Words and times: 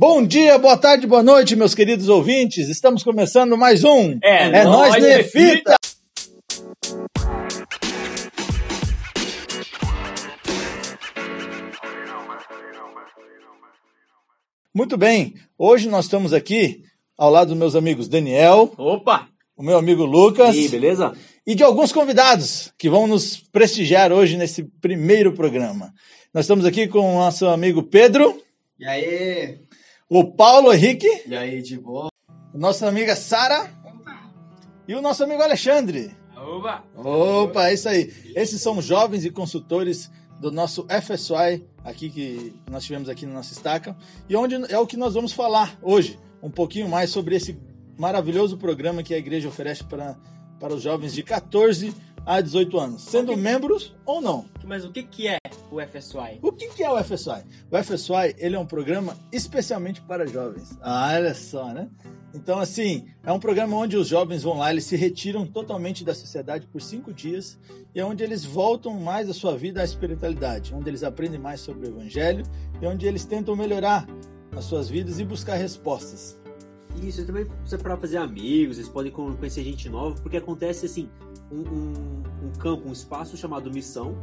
Bom 0.00 0.26
dia, 0.26 0.56
boa 0.56 0.78
tarde, 0.78 1.06
boa 1.06 1.22
noite, 1.22 1.54
meus 1.54 1.74
queridos 1.74 2.08
ouvintes. 2.08 2.70
Estamos 2.70 3.02
começando 3.02 3.54
mais 3.54 3.84
um 3.84 4.18
É, 4.24 4.60
É 4.60 4.64
Nós 4.64 4.94
Nefita. 4.96 5.74
Muito 14.74 14.96
bem, 14.96 15.34
hoje 15.58 15.88
nós 15.88 16.04
estamos 16.04 16.32
aqui 16.32 16.82
ao 17.18 17.30
lado 17.30 17.48
dos 17.48 17.58
meus 17.58 17.74
amigos 17.74 18.08
Daniel, 18.08 18.72
Opa! 18.78 19.28
o 19.56 19.62
meu 19.62 19.76
amigo 19.76 20.04
Lucas 20.04 20.54
E 20.54 20.60
aí, 20.60 20.68
beleza? 20.68 21.12
e 21.46 21.54
de 21.54 21.62
alguns 21.64 21.92
convidados 21.92 22.72
que 22.78 22.88
vão 22.88 23.06
nos 23.06 23.36
prestigiar 23.52 24.12
hoje 24.12 24.36
nesse 24.36 24.62
primeiro 24.80 25.32
programa. 25.32 25.92
Nós 26.32 26.44
estamos 26.44 26.64
aqui 26.64 26.86
com 26.86 27.00
o 27.00 27.18
nosso 27.18 27.46
amigo 27.48 27.82
Pedro, 27.82 28.40
E 28.78 28.86
aí? 28.86 29.58
O 30.10 30.24
Paulo 30.24 30.72
Henrique, 30.72 31.06
E 31.24 31.36
aí, 31.36 31.62
de 31.62 31.78
boa? 31.78 32.10
nossa 32.52 32.88
amiga 32.88 33.14
Sara 33.14 33.70
e 34.88 34.94
o 34.96 35.00
nosso 35.00 35.22
amigo 35.22 35.40
Alexandre. 35.40 36.10
Opa! 36.36 36.82
Opa, 36.96 37.68
é 37.68 37.74
isso 37.74 37.88
aí. 37.88 38.12
Esses 38.34 38.60
são 38.60 38.82
jovens 38.82 39.24
e 39.24 39.30
consultores 39.30 40.10
do 40.40 40.50
nosso 40.50 40.84
FSY, 40.88 41.64
aqui 41.84 42.10
que 42.10 42.60
nós 42.68 42.82
tivemos 42.84 43.08
aqui 43.08 43.24
na 43.24 43.34
nossa 43.34 43.52
estaca, 43.52 43.96
e 44.28 44.34
onde 44.34 44.56
é 44.72 44.78
o 44.80 44.86
que 44.86 44.96
nós 44.96 45.14
vamos 45.14 45.32
falar 45.32 45.78
hoje, 45.80 46.18
um 46.42 46.50
pouquinho 46.50 46.88
mais 46.88 47.10
sobre 47.10 47.36
esse 47.36 47.56
maravilhoso 47.96 48.56
programa 48.56 49.04
que 49.04 49.14
a 49.14 49.18
igreja 49.18 49.48
oferece 49.48 49.84
para, 49.84 50.16
para 50.58 50.74
os 50.74 50.82
jovens 50.82 51.12
de 51.12 51.22
14 51.22 51.94
a 52.24 52.40
18 52.40 52.78
anos, 52.78 53.02
sendo 53.02 53.36
membros 53.36 53.94
ou 54.04 54.20
não. 54.20 54.46
Mas 54.64 54.84
o 54.84 54.90
que, 54.90 55.02
que 55.02 55.28
é 55.28 55.38
o 55.70 55.80
FSY? 55.80 56.38
O 56.42 56.52
que, 56.52 56.68
que 56.68 56.82
é 56.82 56.90
o 56.90 57.02
FSY? 57.02 57.44
O 57.70 57.82
FSY 57.82 58.34
ele 58.38 58.56
é 58.56 58.58
um 58.58 58.66
programa 58.66 59.16
especialmente 59.32 60.00
para 60.02 60.26
jovens. 60.26 60.78
Ah, 60.80 61.12
olha 61.14 61.34
só, 61.34 61.72
né? 61.72 61.88
Então, 62.32 62.60
assim, 62.60 63.06
é 63.24 63.32
um 63.32 63.40
programa 63.40 63.76
onde 63.76 63.96
os 63.96 64.06
jovens 64.06 64.44
vão 64.44 64.58
lá, 64.58 64.70
eles 64.70 64.84
se 64.84 64.96
retiram 64.96 65.44
totalmente 65.44 66.04
da 66.04 66.14
sociedade 66.14 66.66
por 66.66 66.80
cinco 66.80 67.12
dias 67.12 67.58
e 67.92 67.98
é 67.98 68.04
onde 68.04 68.22
eles 68.22 68.44
voltam 68.44 68.94
mais 69.00 69.28
a 69.28 69.34
sua 69.34 69.56
vida 69.56 69.80
à 69.80 69.84
espiritualidade, 69.84 70.72
onde 70.72 70.88
eles 70.88 71.02
aprendem 71.02 71.40
mais 71.40 71.60
sobre 71.60 71.88
o 71.88 71.90
evangelho 71.90 72.44
e 72.80 72.86
onde 72.86 73.06
eles 73.06 73.24
tentam 73.24 73.56
melhorar 73.56 74.06
as 74.56 74.64
suas 74.64 74.88
vidas 74.88 75.18
e 75.18 75.24
buscar 75.24 75.56
respostas. 75.56 76.39
Isso, 77.02 77.24
também 77.24 77.46
para 77.82 77.96
fazer 77.96 78.18
amigos, 78.18 78.76
vocês 78.76 78.88
podem 78.88 79.10
conhecer 79.12 79.62
gente 79.64 79.88
nova, 79.88 80.20
porque 80.20 80.36
acontece 80.36 80.86
assim, 80.86 81.08
um, 81.50 81.60
um- 81.60 82.22
um 82.48 82.52
campo, 82.58 82.88
um 82.88 82.92
espaço 82.92 83.36
chamado 83.36 83.70
Missão, 83.72 84.14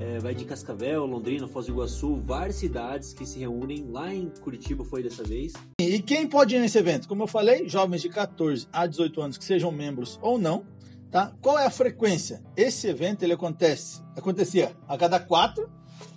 é, 0.00 0.18
vai 0.18 0.34
de 0.34 0.44
Cascavel, 0.44 1.04
Londrina, 1.06 1.48
Foz 1.48 1.66
do 1.66 1.72
Iguaçu, 1.72 2.20
várias 2.24 2.56
cidades 2.56 3.12
que 3.12 3.26
se 3.26 3.38
reúnem, 3.38 3.86
lá 3.90 4.14
em 4.14 4.30
Curitiba 4.40 4.84
foi 4.84 5.02
dessa 5.02 5.24
vez. 5.24 5.52
E 5.80 6.00
quem 6.00 6.26
pode 6.26 6.54
ir 6.54 6.60
nesse 6.60 6.78
evento? 6.78 7.08
Como 7.08 7.22
eu 7.22 7.26
falei, 7.26 7.68
jovens 7.68 8.02
de 8.02 8.08
14 8.08 8.68
a 8.72 8.86
18 8.86 9.20
anos 9.20 9.38
que 9.38 9.44
sejam 9.44 9.72
membros 9.72 10.18
ou 10.22 10.38
não, 10.38 10.64
tá? 11.10 11.32
Qual 11.40 11.58
é 11.58 11.66
a 11.66 11.70
frequência? 11.70 12.42
Esse 12.56 12.86
evento 12.88 13.22
ele 13.24 13.32
acontece, 13.32 14.00
acontecia 14.16 14.76
a 14.86 14.96
cada 14.96 15.18
quatro, 15.18 15.68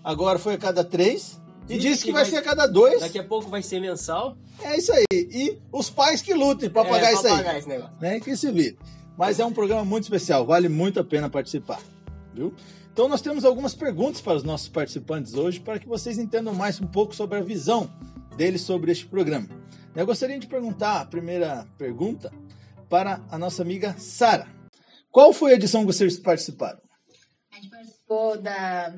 agora 0.03 0.37
foi 0.37 0.53
a 0.53 0.57
cada 0.57 0.83
três 0.83 1.40
e 1.69 1.77
disse 1.77 1.99
que 2.01 2.05
que 2.07 2.11
vai 2.11 2.23
vai- 2.23 2.31
ser 2.31 2.37
a 2.37 2.41
cada 2.41 2.67
dois. 2.67 2.99
Daqui 2.99 3.19
a 3.19 3.23
pouco 3.23 3.49
vai 3.49 3.61
ser 3.61 3.79
mensal. 3.79 4.35
É 4.61 4.77
isso 4.77 4.91
aí. 4.91 5.05
E 5.11 5.57
os 5.71 5.89
pais 5.89 6.21
que 6.21 6.33
lutem 6.33 6.69
para 6.69 6.83
pagar 6.87 7.09
é, 7.09 7.13
isso 7.13 7.21
pra 7.21 7.31
aí, 7.31 7.37
pagar 7.37 7.57
esse 7.57 7.67
negócio. 7.67 7.95
né? 8.01 8.19
Que 8.19 8.35
se 8.35 8.51
vire. 8.51 8.77
Mas 9.17 9.39
é 9.39 9.45
um 9.45 9.53
programa 9.53 9.85
muito 9.85 10.03
especial, 10.03 10.45
vale 10.45 10.67
muito 10.69 10.99
a 10.99 11.03
pena 11.03 11.29
participar, 11.29 11.79
viu? 12.33 12.53
Então 12.91 13.07
nós 13.07 13.21
temos 13.21 13.45
algumas 13.45 13.73
perguntas 13.75 14.19
para 14.19 14.35
os 14.35 14.43
nossos 14.43 14.67
participantes 14.67 15.33
hoje 15.35 15.59
para 15.59 15.79
que 15.79 15.87
vocês 15.87 16.17
entendam 16.17 16.53
mais 16.53 16.81
um 16.81 16.87
pouco 16.87 17.15
sobre 17.15 17.37
a 17.37 17.41
visão 17.41 17.89
deles 18.35 18.61
sobre 18.61 18.91
este 18.91 19.05
programa. 19.05 19.47
Eu 19.95 20.05
gostaria 20.05 20.39
de 20.39 20.47
perguntar 20.47 21.01
a 21.01 21.05
primeira 21.05 21.67
pergunta 21.77 22.31
para 22.89 23.21
a 23.29 23.37
nossa 23.37 23.61
amiga 23.61 23.95
Sara. 23.97 24.47
Qual 25.09 25.31
foi 25.33 25.51
a 25.51 25.55
edição 25.55 25.81
que 25.85 25.87
vocês 25.93 26.17
participaram? 26.17 26.79
A 27.51 27.55
gente 27.55 27.69
participou 27.69 28.37
da, 28.41 28.93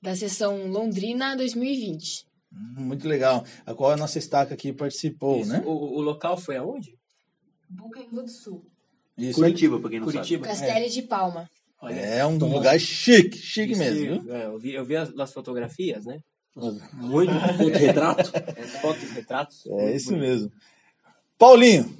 da 0.00 0.14
sessão 0.16 0.66
Londrina 0.66 1.36
2020. 1.36 2.26
Hum, 2.52 2.74
Muito 2.84 3.06
legal. 3.06 3.44
A 3.64 3.74
qual 3.74 3.92
a 3.92 3.96
nossa 3.96 4.18
estaca 4.18 4.54
aqui 4.54 4.72
participou, 4.72 5.40
Isso. 5.40 5.50
né? 5.52 5.62
O, 5.64 5.70
o 5.98 6.00
local 6.00 6.36
foi 6.36 6.56
aonde? 6.56 6.98
Bucaramanga 7.68 8.22
do 8.22 8.28
Sul. 8.30 8.64
Isso. 9.16 9.38
Curitiba, 9.40 9.78
pra 9.78 9.90
quem 9.90 10.00
não 10.00 10.06
Curitiba. 10.06 10.46
Castelo 10.46 10.88
de 10.88 11.02
Palma. 11.02 11.48
Olha, 11.82 11.94
É 11.94 12.26
um 12.26 12.38
Tom. 12.38 12.52
lugar 12.52 12.78
chique, 12.78 13.38
chique 13.38 13.72
Isso, 13.72 13.80
mesmo, 13.80 14.32
é, 14.32 14.46
eu, 14.46 14.58
vi, 14.58 14.74
eu 14.74 14.84
vi 14.84 14.96
as, 14.96 15.16
as 15.18 15.32
fotografias, 15.32 16.04
né? 16.04 16.20
Muito 16.94 17.30
retrato. 17.78 18.32
As 18.58 18.70
fotos, 18.82 19.10
retratos. 19.12 19.66
É 19.66 19.94
isso 19.96 20.14
mesmo. 20.16 20.50
Paulinho, 21.38 21.96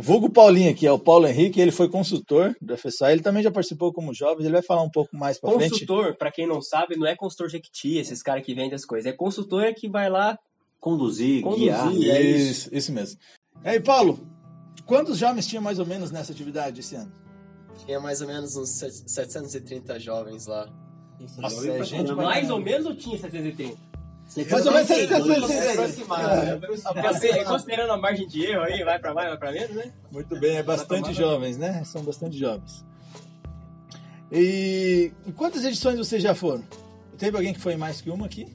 vulgo 0.00 0.30
Paulinho 0.30 0.70
aqui, 0.70 0.86
é 0.86 0.92
o 0.92 0.98
Paulo 0.98 1.26
Henrique, 1.26 1.60
ele 1.60 1.70
foi 1.70 1.88
consultor 1.88 2.54
do 2.60 2.76
FSA, 2.76 3.12
ele 3.12 3.22
também 3.22 3.42
já 3.42 3.50
participou 3.50 3.92
como 3.92 4.12
jovem, 4.14 4.44
ele 4.44 4.52
vai 4.52 4.62
falar 4.62 4.82
um 4.82 4.90
pouco 4.90 5.16
mais 5.16 5.38
pra 5.38 5.50
frente. 5.52 5.70
Consultor, 5.70 6.16
pra 6.16 6.30
quem 6.30 6.46
não 6.46 6.60
sabe, 6.62 6.96
não 6.96 7.06
é 7.06 7.14
consultor 7.16 7.48
Jequiti, 7.48 7.96
esses 7.98 8.22
caras 8.22 8.44
que 8.44 8.54
vendem 8.54 8.74
as 8.74 8.84
coisas. 8.84 9.10
É 9.10 9.16
consultor 9.16 9.64
é 9.64 9.72
que 9.72 9.88
vai 9.88 10.08
lá. 10.10 10.38
Conduzir, 10.80 11.42
Conduzir, 11.42 11.72
guiar. 11.98 12.16
é 12.16 12.20
isso, 12.22 12.68
isso 12.72 12.92
mesmo. 12.92 13.18
E 13.64 13.68
aí, 13.68 13.80
Paulo, 13.80 14.20
quantos 14.84 15.18
jovens 15.18 15.46
tinha 15.46 15.60
mais 15.60 15.78
ou 15.78 15.86
menos 15.86 16.10
nessa 16.10 16.32
atividade 16.32 16.80
esse 16.80 16.94
ano? 16.94 17.12
Tinha 17.84 17.98
mais 17.98 18.20
ou 18.20 18.26
menos 18.28 18.56
uns 18.56 18.68
set- 18.70 19.10
730 19.10 19.98
jovens 19.98 20.46
lá. 20.46 20.68
Nossa, 21.38 21.68
é 21.70 21.82
gente 21.82 22.12
mais 22.12 22.50
ou 22.50 22.60
menos 22.60 22.86
ou 22.86 22.94
tinha 22.94 23.18
730? 23.18 23.76
Mais 24.50 24.66
ou 24.66 24.72
menos 24.72 24.88
Sim, 24.88 24.94
730. 25.08 25.72
aproximado. 25.72 26.60
Consider- 27.02 27.44
Considerando 27.44 27.92
a 27.92 27.96
margem 27.96 28.26
de 28.26 28.44
erro 28.44 28.62
aí, 28.62 28.82
vai 28.84 28.98
pra 28.98 29.14
mais, 29.14 29.28
vai 29.28 29.38
pra 29.38 29.52
menos, 29.52 29.76
né? 29.76 29.92
Muito 30.10 30.38
bem, 30.38 30.56
é 30.56 30.62
bastante 30.62 31.12
jovens, 31.14 31.56
né? 31.56 31.82
São 31.84 32.02
bastante 32.02 32.36
jovens. 32.36 32.84
E, 34.30 35.12
quantas 35.36 35.64
edições 35.64 35.96
vocês 35.98 36.22
já 36.22 36.34
foram? 36.34 36.64
Teve 37.16 37.36
alguém 37.36 37.52
que 37.54 37.60
foi 37.60 37.76
mais 37.76 38.00
que 38.00 38.10
uma 38.10 38.26
aqui? 38.26 38.46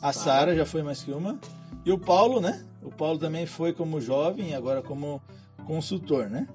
A 0.00 0.12
Sara 0.12 0.54
já 0.56 0.64
foi 0.64 0.82
mais 0.82 1.02
que 1.02 1.10
uma. 1.12 1.38
E 1.84 1.92
o 1.92 1.98
Paulo, 1.98 2.40
né? 2.40 2.64
O 2.82 2.90
Paulo 2.90 3.18
também 3.18 3.44
foi 3.46 3.72
como 3.72 4.00
jovem 4.00 4.50
e 4.50 4.54
agora 4.54 4.80
como 4.82 5.20
consultor, 5.66 6.28
né? 6.30 6.48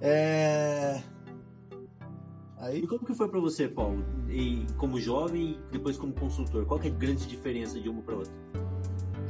É... 0.00 1.00
Aí, 2.60 2.82
E 2.82 2.86
como 2.86 3.04
que 3.04 3.14
foi 3.14 3.28
pra 3.28 3.40
você, 3.40 3.68
Paulo? 3.68 4.04
E 4.28 4.66
como 4.76 5.00
jovem 5.00 5.52
e 5.52 5.72
depois 5.72 5.96
como 5.96 6.12
consultor? 6.12 6.66
Qual 6.66 6.78
que 6.80 6.88
é 6.88 6.90
a 6.90 6.94
grande 6.94 7.26
diferença 7.26 7.80
de 7.80 7.88
uma 7.88 8.02
pra 8.02 8.16
outra? 8.16 8.32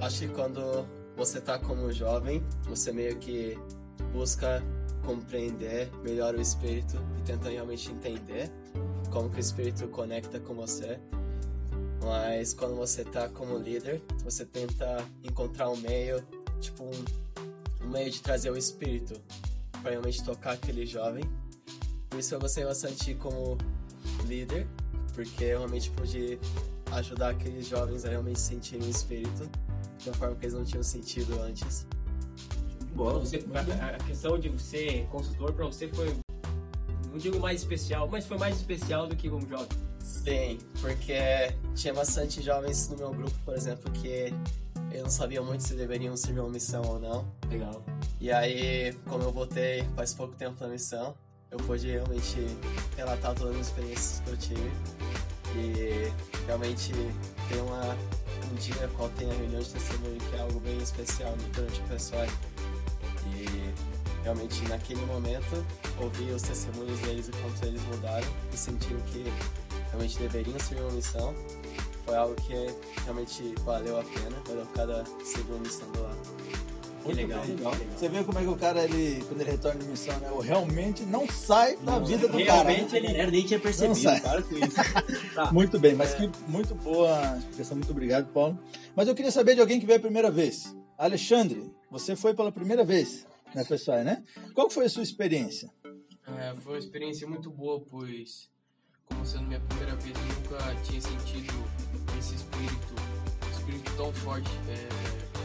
Acho 0.00 0.20
que 0.20 0.28
quando 0.28 0.86
você 1.16 1.40
tá 1.40 1.58
como 1.58 1.92
jovem, 1.92 2.42
você 2.64 2.92
meio 2.92 3.16
que 3.18 3.58
busca 4.12 4.62
compreender 5.04 5.90
melhor 6.02 6.34
o 6.34 6.40
espírito 6.40 6.96
e 7.18 7.22
tenta 7.22 7.48
realmente 7.48 7.90
entender 7.90 8.50
como 9.10 9.28
que 9.28 9.36
o 9.36 9.40
espírito 9.40 9.88
conecta 9.88 10.38
com 10.40 10.54
você. 10.54 10.98
Mas 12.02 12.54
quando 12.54 12.76
você 12.76 13.04
tá 13.04 13.28
como 13.28 13.58
líder, 13.58 14.02
você 14.22 14.44
tenta 14.44 15.04
encontrar 15.24 15.68
um 15.68 15.76
meio, 15.76 16.22
tipo 16.60 16.84
um, 16.84 17.84
um 17.84 17.90
meio 17.90 18.10
de 18.10 18.22
trazer 18.22 18.50
o 18.50 18.56
espírito 18.56 19.20
para 19.82 19.90
realmente 19.90 20.24
tocar 20.24 20.52
aquele 20.52 20.86
jovem. 20.86 21.24
Por 22.08 22.18
isso 22.18 22.34
eu 22.34 22.40
gostei 22.40 22.64
bastante 22.64 23.14
como 23.14 23.56
líder, 24.26 24.66
porque 25.14 25.44
eu 25.44 25.58
realmente 25.58 25.90
pude 25.90 26.38
ajudar 26.92 27.30
aqueles 27.30 27.66
jovens 27.66 28.04
a 28.04 28.08
realmente 28.08 28.40
sentirem 28.40 28.86
o 28.86 28.90
espírito 28.90 29.48
de 29.98 30.08
uma 30.08 30.16
forma 30.16 30.34
que 30.36 30.46
eles 30.46 30.54
não 30.54 30.64
tinham 30.64 30.82
sentido 30.82 31.40
antes. 31.42 31.86
Bola. 32.94 33.20
Você- 33.20 33.44
a, 33.54 33.86
a 33.96 33.98
questão 33.98 34.38
de 34.38 34.58
ser 34.60 35.06
consultor 35.08 35.52
pra 35.52 35.66
você 35.66 35.88
foi, 35.88 36.16
não 37.10 37.18
digo 37.18 37.38
mais 37.38 37.60
especial, 37.60 38.08
mas 38.08 38.26
foi 38.26 38.38
mais 38.38 38.56
especial 38.56 39.06
do 39.06 39.14
que 39.14 39.28
como 39.28 39.46
jovem. 39.46 39.68
Sim, 40.00 40.58
porque 40.80 41.14
tinha 41.74 41.92
bastante 41.92 42.40
jovens 42.42 42.88
no 42.88 42.96
meu 42.96 43.10
grupo, 43.12 43.36
por 43.44 43.54
exemplo, 43.54 43.90
que 43.92 44.32
eles 44.90 45.02
não 45.02 45.10
sabiam 45.10 45.44
muito 45.44 45.62
se 45.62 45.74
deveriam 45.74 46.16
servir 46.16 46.40
uma 46.40 46.48
missão 46.48 46.82
ou 46.82 46.98
não. 46.98 47.30
Legal. 47.50 47.84
E 48.20 48.32
aí, 48.32 48.94
como 49.06 49.22
eu 49.24 49.32
voltei 49.32 49.84
faz 49.94 50.14
pouco 50.14 50.34
tempo 50.34 50.56
na 50.62 50.68
missão, 50.68 51.14
eu 51.50 51.58
pude 51.58 51.90
realmente 51.90 52.36
relatar 52.96 53.34
todas 53.34 53.56
as 53.56 53.66
experiências 53.68 54.22
que 54.24 54.30
eu 54.30 54.36
tive. 54.36 54.72
E 55.54 56.12
realmente 56.46 56.92
tem 57.48 57.60
uma, 57.62 57.96
um 58.50 58.54
dia 58.56 58.88
qual 58.96 59.08
tem 59.10 59.30
a 59.30 59.34
reunião 59.34 59.60
de 59.60 59.70
testemunho 59.70 60.18
que 60.18 60.36
é 60.36 60.40
algo 60.40 60.60
bem 60.60 60.78
especial 60.78 61.34
durante 61.54 61.80
o 61.80 61.84
pessoal. 61.84 62.26
E 63.26 63.72
realmente 64.22 64.62
naquele 64.68 65.04
momento 65.06 65.64
ouvi 66.00 66.30
os 66.30 66.42
testemunhos 66.42 66.98
deles 67.00 67.28
e 67.28 67.32
quanto 67.32 67.64
eles 67.64 67.82
mudaram 67.84 68.28
e 68.52 68.56
sentiram 68.56 69.00
que 69.02 69.24
realmente 69.88 70.18
deveriam 70.18 70.58
seguir 70.58 70.82
uma 70.82 70.92
missão. 70.92 71.34
Foi 72.04 72.16
algo 72.16 72.34
que 72.36 72.54
realmente 73.04 73.54
valeu 73.64 74.00
a 74.00 74.04
pena, 74.04 74.36
valeu 74.46 74.66
cada 74.74 75.04
segundo 75.24 75.66
estando 75.66 76.02
lá. 76.02 76.14
Muito 77.08 77.16
legal. 77.16 77.42
Você 77.96 78.08
vê 78.08 78.22
como 78.22 78.38
é 78.38 78.42
que 78.42 78.48
o 78.48 78.56
cara, 78.56 78.84
ele, 78.84 79.24
quando 79.26 79.40
ele 79.40 79.50
retorna 79.50 79.80
de 79.80 79.88
missão, 79.88 80.18
né? 80.18 80.30
o 80.30 80.40
Realmente 80.40 81.02
não 81.04 81.26
sai 81.26 81.76
da 81.78 81.98
vida 81.98 82.28
do 82.28 82.44
cara. 82.44 82.68
realmente 82.68 82.92
né? 82.92 82.98
A 82.98 83.02
galera 83.02 83.30
nem 83.30 83.46
tinha 83.46 83.58
percebido, 83.58 83.98
sai. 83.98 84.20
para 84.20 84.42
com 84.42 84.54
isso. 84.54 84.76
Tá. 85.34 85.52
Muito 85.52 85.78
bem, 85.78 85.94
mas 85.94 86.14
que 86.14 86.28
muito 86.48 86.74
boa 86.74 87.36
explicação, 87.38 87.76
muito 87.76 87.90
obrigado, 87.90 88.26
Paulo. 88.32 88.58
Mas 88.96 89.06
eu 89.06 89.14
queria 89.14 89.30
saber 89.30 89.54
de 89.54 89.60
alguém 89.60 89.78
que 89.78 89.86
veio 89.86 89.98
a 89.98 90.02
primeira 90.02 90.30
vez. 90.30 90.76
Alexandre, 90.96 91.72
você 91.90 92.16
foi 92.16 92.34
pela 92.34 92.50
primeira 92.50 92.84
vez 92.84 93.24
na 93.54 93.64
pessoal, 93.64 94.02
né? 94.02 94.22
Qual 94.52 94.68
foi 94.68 94.86
a 94.86 94.88
sua 94.88 95.02
experiência? 95.02 95.70
É, 96.36 96.54
foi 96.56 96.72
uma 96.72 96.78
experiência 96.78 97.26
muito 97.26 97.50
boa, 97.50 97.80
pois, 97.88 98.50
como 99.06 99.24
sendo 99.24 99.44
minha 99.44 99.60
primeira 99.60 99.94
vez, 99.96 100.14
eu 100.16 100.34
nunca 100.34 100.74
tinha 100.82 101.00
sentido 101.00 101.54
esse 102.18 102.34
espírito, 102.34 102.94
espírito 103.52 103.92
tão 103.96 104.12
forte 104.12 104.50
é, 104.68 105.37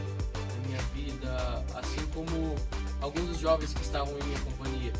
minha 0.73 0.81
vida, 1.07 1.63
assim 1.75 2.01
como 2.13 2.55
alguns 3.01 3.27
dos 3.27 3.37
jovens 3.39 3.73
que 3.73 3.81
estavam 3.81 4.17
em 4.17 4.23
minha 4.23 4.39
companhia. 4.39 4.93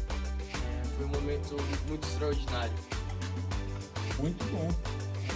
É, 0.53 0.87
foi 0.97 1.05
um 1.05 1.09
momento 1.09 1.57
muito 1.87 2.07
extraordinário. 2.07 2.73
Muito 4.19 4.43
bom. 4.51 4.69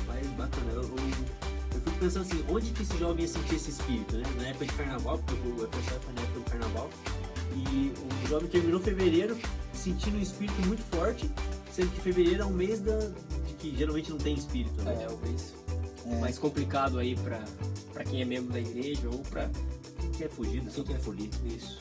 Mas 0.06 0.28
bacana, 0.32 0.72
eu, 0.74 0.84
eu, 0.84 0.90
eu 0.90 1.82
fico 1.82 1.98
pensando 2.00 2.26
assim, 2.26 2.46
onde 2.50 2.72
que 2.72 2.84
esse 2.84 2.98
jovem 2.98 3.24
ia 3.24 3.28
sentir 3.28 3.56
esse 3.56 3.72
espírito, 3.72 4.16
né? 4.18 4.24
Na 4.38 4.48
época 4.50 4.66
de 4.66 4.74
carnaval, 4.74 5.18
porque 5.20 5.48
o 5.48 5.68
pessoal 5.68 6.00
foi 6.02 6.14
na 6.14 6.22
época 6.22 6.40
do 6.40 6.52
carnaval, 6.52 6.90
e 7.56 7.94
o 8.24 8.28
jovem 8.28 8.48
terminou 8.50 8.80
fevereiro 8.80 9.38
sentindo 9.74 10.18
um 10.18 10.22
espírito 10.22 10.62
muito 10.68 10.84
forte, 10.96 11.30
sendo 11.72 11.92
que 11.92 12.02
fevereiro 12.02 12.44
é 12.44 12.46
um 12.46 12.54
mês 12.54 12.80
da, 12.80 12.98
de 13.00 13.54
que 13.58 13.76
geralmente 13.76 14.10
não 14.12 14.18
tem 14.18 14.36
espírito, 14.36 14.82
né? 14.84 15.04
É, 15.04 15.08
o 15.10 15.18
mês 15.18 15.54
É. 16.06 16.20
mais 16.20 16.38
complicado 16.38 17.00
aí 17.00 17.16
pra, 17.16 17.44
pra 17.94 18.04
quem 18.04 18.22
é 18.22 18.26
membro 18.26 18.54
da 18.54 18.60
igreja 18.60 19.10
ou 19.10 19.20
Quem 20.18 20.28
quer 20.28 20.34
fugir, 20.34 20.64
só 20.72 20.84
quer 20.84 21.00
fugir. 21.00 21.30
isso. 21.46 21.80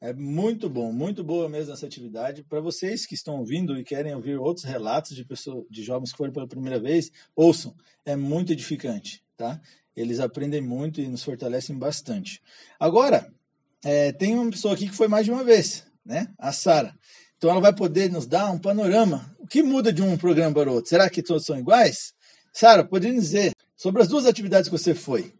É 0.00 0.14
muito 0.14 0.70
bom, 0.70 0.90
muito 0.90 1.22
boa 1.22 1.50
mesmo 1.50 1.74
essa 1.74 1.84
atividade. 1.84 2.42
Para 2.42 2.58
vocês 2.58 3.04
que 3.04 3.14
estão 3.14 3.40
ouvindo 3.40 3.78
e 3.78 3.84
querem 3.84 4.14
ouvir 4.14 4.38
outros 4.38 4.64
relatos 4.64 5.14
de 5.14 5.22
pessoas, 5.22 5.66
de 5.68 5.82
jovens 5.82 6.10
que 6.10 6.16
foram 6.16 6.32
pela 6.32 6.48
primeira 6.48 6.80
vez, 6.80 7.10
ouçam. 7.36 7.76
É 8.02 8.16
muito 8.16 8.52
edificante, 8.52 9.22
tá? 9.36 9.60
Eles 9.94 10.18
aprendem 10.18 10.62
muito 10.62 10.98
e 10.98 11.08
nos 11.08 11.22
fortalecem 11.22 11.76
bastante. 11.76 12.40
Agora, 12.80 13.30
é, 13.84 14.12
tem 14.12 14.34
uma 14.34 14.50
pessoa 14.50 14.72
aqui 14.72 14.88
que 14.88 14.96
foi 14.96 15.06
mais 15.06 15.26
de 15.26 15.32
uma 15.32 15.44
vez, 15.44 15.86
né? 16.02 16.32
A 16.38 16.52
Sara. 16.52 16.98
Então 17.36 17.50
ela 17.50 17.60
vai 17.60 17.74
poder 17.74 18.10
nos 18.10 18.26
dar 18.26 18.50
um 18.50 18.58
panorama. 18.58 19.30
O 19.38 19.46
que 19.46 19.62
muda 19.62 19.92
de 19.92 20.00
um 20.00 20.16
programa 20.16 20.54
para 20.54 20.70
o 20.70 20.74
outro? 20.74 20.88
Será 20.88 21.10
que 21.10 21.22
todos 21.22 21.44
são 21.44 21.58
iguais? 21.58 22.14
Sara, 22.50 22.82
poderia 22.82 23.20
dizer 23.20 23.52
sobre 23.76 24.00
as 24.00 24.08
duas 24.08 24.24
atividades 24.24 24.70
que 24.70 24.78
você 24.78 24.94
foi? 24.94 25.34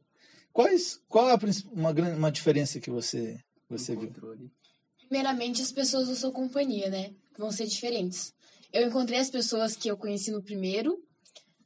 Quais, 0.54 1.00
qual 1.08 1.28
é 1.28 1.32
a 1.32 1.38
uma, 1.72 1.90
uma 1.90 2.30
diferença 2.30 2.78
que 2.78 2.88
você, 2.88 3.36
você 3.68 3.96
viu? 3.96 4.04
Encontrou 4.04 4.30
ali. 4.30 4.52
Primeiramente, 5.00 5.60
as 5.60 5.72
pessoas 5.72 6.06
da 6.06 6.14
sua 6.14 6.30
companhia, 6.30 6.88
né? 6.88 7.12
Vão 7.36 7.50
ser 7.50 7.66
diferentes. 7.66 8.32
Eu 8.72 8.86
encontrei 8.86 9.18
as 9.18 9.28
pessoas 9.28 9.74
que 9.74 9.90
eu 9.90 9.96
conheci 9.96 10.30
no 10.30 10.40
primeiro, 10.40 10.96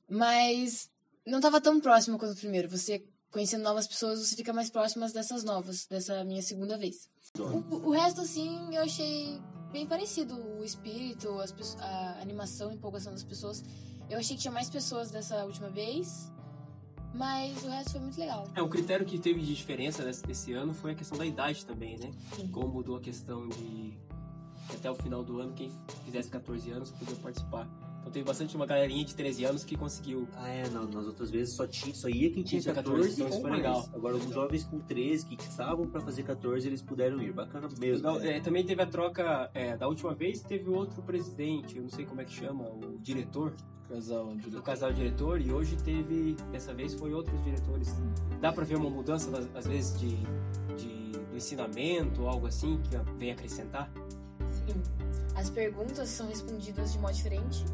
mas 0.08 0.88
não 1.26 1.38
estava 1.38 1.60
tão 1.60 1.78
próximo 1.78 2.18
quanto 2.18 2.32
o 2.32 2.40
primeiro. 2.40 2.66
Você 2.70 3.04
conhecendo 3.30 3.62
novas 3.62 3.86
pessoas, 3.86 4.26
você 4.26 4.34
fica 4.34 4.54
mais 4.54 4.70
próximas 4.70 5.12
dessas 5.12 5.44
novas, 5.44 5.84
dessa 5.84 6.24
minha 6.24 6.40
segunda 6.40 6.78
vez. 6.78 7.10
O, 7.38 7.88
o 7.88 7.90
resto, 7.90 8.22
assim, 8.22 8.74
eu 8.74 8.82
achei 8.82 9.38
bem 9.70 9.86
parecido. 9.86 10.34
O 10.58 10.64
espírito, 10.64 11.28
as, 11.40 11.52
a 11.78 12.22
animação, 12.22 12.70
a 12.70 12.74
empolgação 12.74 13.12
das 13.12 13.22
pessoas. 13.22 13.62
Eu 14.08 14.18
achei 14.18 14.34
que 14.34 14.40
tinha 14.40 14.52
mais 14.52 14.70
pessoas 14.70 15.10
dessa 15.10 15.44
última 15.44 15.68
vez, 15.68 16.32
mas 17.18 17.64
o 17.64 17.68
resto 17.68 17.92
foi 17.92 18.00
muito 18.00 18.18
legal. 18.18 18.46
É, 18.54 18.62
um 18.62 18.68
critério 18.68 19.04
que 19.04 19.18
teve 19.18 19.40
de 19.40 19.54
diferença 19.54 20.04
desse 20.04 20.52
ano 20.52 20.72
foi 20.72 20.92
a 20.92 20.94
questão 20.94 21.18
da 21.18 21.26
idade 21.26 21.66
também, 21.66 21.98
né? 21.98 22.10
Como 22.52 22.68
mudou 22.68 22.96
a 22.96 23.00
questão 23.00 23.48
de 23.48 23.98
que 24.68 24.76
até 24.76 24.90
o 24.90 24.94
final 24.94 25.24
do 25.24 25.40
ano, 25.40 25.52
quem 25.54 25.72
fizesse 26.04 26.30
14 26.30 26.70
anos 26.70 26.92
podia 26.92 27.16
participar. 27.16 27.66
Então 28.08 28.12
teve 28.14 28.24
bastante 28.24 28.56
uma 28.56 28.64
galerinha 28.64 29.04
de 29.04 29.14
13 29.14 29.44
anos 29.44 29.64
que 29.64 29.76
conseguiu. 29.76 30.26
Ah, 30.34 30.48
é, 30.48 30.66
não, 30.70 30.86
nas 30.88 31.06
outras 31.06 31.30
vezes 31.30 31.54
só, 31.54 31.66
tinha, 31.66 31.94
só 31.94 32.08
ia 32.08 32.30
quem 32.30 32.42
tinha 32.42 32.58
Tinha 32.60 32.72
14, 32.74 32.96
14, 32.96 33.14
então 33.20 33.28
isso 33.28 33.40
foi 33.42 33.50
mais. 33.50 33.62
legal. 33.62 33.88
Agora, 33.92 34.14
alguns 34.14 34.32
jovens 34.34 34.64
com 34.64 34.78
13 34.80 35.26
que 35.26 35.34
estavam 35.42 35.86
pra 35.86 36.00
fazer 36.00 36.22
14, 36.22 36.66
eles 36.66 36.80
puderam 36.80 37.20
ir. 37.20 37.32
Bacana 37.34 37.68
mesmo. 37.78 38.08
Legal, 38.08 38.20
é, 38.22 38.40
também 38.40 38.64
teve 38.64 38.80
a 38.80 38.86
troca 38.86 39.50
é, 39.52 39.76
da 39.76 39.86
última 39.86 40.14
vez, 40.14 40.40
teve 40.40 40.70
outro 40.70 41.02
presidente, 41.02 41.76
eu 41.76 41.82
não 41.82 41.90
sei 41.90 42.06
como 42.06 42.22
é 42.22 42.24
que 42.24 42.32
chama, 42.32 42.64
o 42.64 42.98
diretor 42.98 43.52
Casal 43.88 44.34
de 44.36 44.50
do 44.50 44.62
casal 44.62 44.92
diretor, 44.92 45.40
e 45.40 45.50
hoje 45.52 45.76
teve, 45.76 46.34
dessa 46.50 46.72
vez 46.74 46.94
foi 46.94 47.12
outros 47.12 47.42
diretores. 47.44 47.94
Dá 48.40 48.52
pra 48.52 48.64
ver 48.64 48.76
uma 48.76 48.88
mudança, 48.90 49.30
às 49.54 49.66
vezes, 49.66 49.98
de, 49.98 50.16
de- 50.76 51.12
do 51.12 51.36
ensinamento, 51.36 52.26
algo 52.26 52.46
assim, 52.46 52.78
que 52.82 52.96
vem 53.18 53.30
acrescentar? 53.32 53.90
Sim. 54.50 54.82
As 55.38 55.48
perguntas 55.48 56.08
são 56.08 56.26
respondidas 56.26 56.92
de 56.92 56.98
modo 56.98 57.14
diferente, 57.14 57.64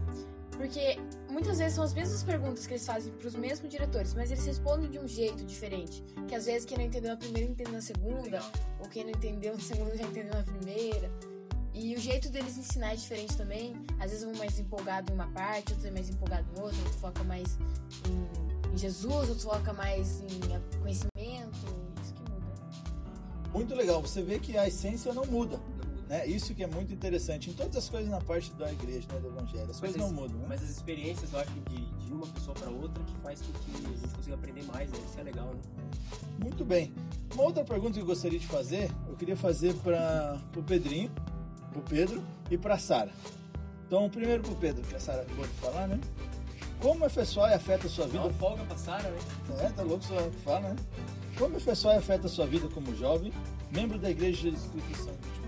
porque 0.50 0.98
muitas 1.30 1.56
vezes 1.56 1.74
são 1.74 1.82
as 1.82 1.94
mesmas 1.94 2.22
perguntas 2.22 2.66
que 2.66 2.74
eles 2.74 2.84
fazem 2.84 3.10
para 3.14 3.26
os 3.26 3.34
mesmos 3.34 3.70
diretores, 3.70 4.12
mas 4.12 4.30
eles 4.30 4.44
respondem 4.44 4.90
de 4.90 4.98
um 4.98 5.08
jeito 5.08 5.42
diferente. 5.46 6.04
Que 6.28 6.34
às 6.34 6.44
vezes 6.44 6.66
quem 6.66 6.76
não 6.76 6.84
entendeu 6.84 7.12
na 7.12 7.16
primeira 7.16 7.50
entende 7.50 7.72
na 7.72 7.80
segunda, 7.80 8.42
ou 8.78 8.86
quem 8.90 9.04
não 9.04 9.12
entendeu 9.12 9.54
na 9.54 9.60
segunda 9.60 9.96
já 9.96 10.04
entendeu 10.04 10.34
na 10.34 10.42
primeira. 10.42 11.10
E 11.72 11.94
o 11.94 11.98
jeito 11.98 12.28
deles 12.28 12.58
ensinar 12.58 12.92
é 12.92 12.96
diferente 12.96 13.34
também. 13.34 13.74
Às 13.98 14.10
vezes 14.10 14.26
um 14.26 14.36
mais 14.36 14.58
empolgado 14.58 15.10
em 15.10 15.14
uma 15.14 15.28
parte, 15.28 15.72
outro 15.72 15.88
é 15.88 15.90
mais 15.90 16.10
empolgado 16.10 16.46
em 16.54 16.60
outra, 16.60 16.78
outro 16.80 16.98
foca 17.00 17.24
mais 17.24 17.56
em, 18.06 18.74
em 18.74 18.76
Jesus, 18.76 19.30
outro 19.30 19.40
foca 19.40 19.72
mais 19.72 20.20
em 20.20 20.80
conhecimento. 20.80 21.58
Isso 22.02 22.12
que 22.12 22.30
muda. 22.30 23.50
Muito 23.54 23.74
legal, 23.74 24.02
você 24.02 24.22
vê 24.22 24.38
que 24.38 24.58
a 24.58 24.68
essência 24.68 25.14
não 25.14 25.24
muda. 25.24 25.58
Né? 26.08 26.26
Isso 26.26 26.54
que 26.54 26.62
é 26.62 26.66
muito 26.66 26.92
interessante 26.92 27.50
em 27.50 27.54
todas 27.54 27.76
as 27.76 27.88
coisas 27.88 28.10
na 28.10 28.20
parte 28.20 28.52
da 28.54 28.70
igreja, 28.70 29.06
né, 29.12 29.20
do 29.20 29.28
evangelho. 29.28 29.70
As 29.70 29.80
coisas 29.80 29.96
Mas 29.96 30.06
não 30.06 30.12
mudam, 30.12 30.38
né? 30.38 30.46
Mas 30.48 30.62
as 30.62 30.68
experiências, 30.68 31.32
eu 31.32 31.40
acho, 31.40 31.50
de, 31.50 31.86
de 31.86 32.12
uma 32.12 32.26
pessoa 32.26 32.54
para 32.54 32.68
outra, 32.70 33.02
que 33.02 33.14
faz 33.22 33.40
com 33.40 33.52
que 33.52 33.86
a 33.86 33.90
gente 33.90 34.14
consiga 34.14 34.34
aprender 34.34 34.64
mais, 34.64 34.90
né? 34.90 34.98
Isso 35.08 35.18
é 35.18 35.22
legal, 35.22 35.46
né? 35.46 35.60
Muito 36.42 36.64
bem. 36.64 36.92
Uma 37.32 37.44
outra 37.44 37.64
pergunta 37.64 37.94
que 37.94 38.00
eu 38.00 38.06
gostaria 38.06 38.38
de 38.38 38.46
fazer, 38.46 38.90
eu 39.08 39.16
queria 39.16 39.36
fazer 39.36 39.74
para 39.76 40.38
o 40.56 40.62
Pedrinho, 40.62 41.10
pro 41.72 41.80
Pedro 41.82 42.22
e 42.50 42.58
para 42.58 42.78
Sara. 42.78 43.10
Então, 43.86 44.08
primeiro 44.10 44.42
pro 44.42 44.54
Pedro, 44.56 44.82
que 44.82 44.94
a 44.94 45.00
Sara 45.00 45.22
acabou 45.22 45.46
de 45.46 45.54
falar, 45.54 45.86
né? 45.88 45.98
Como 46.80 47.04
a 47.04 47.08
FSOI 47.08 47.54
afeta 47.54 47.86
a 47.86 47.90
sua 47.90 48.04
Dá 48.04 48.12
vida? 48.12 48.24
uma 48.24 48.32
folga 48.34 48.62
pra 48.64 48.76
Sara, 48.76 49.08
né? 49.08 49.18
É, 49.60 49.70
tá 49.70 49.82
louco 49.82 50.04
só 50.04 50.16
fala, 50.44 50.68
né? 50.68 50.76
Como 51.38 51.56
a 51.56 51.60
FSOI 51.60 51.96
afeta 51.96 52.26
a 52.26 52.30
sua 52.30 52.46
vida 52.46 52.68
como 52.68 52.94
jovem, 52.94 53.32
membro 53.72 53.98
da 53.98 54.10
Igreja 54.10 54.50
de 54.50 54.56
Jesus 54.56 54.70
Cristo 54.70 55.06
dos 55.06 55.43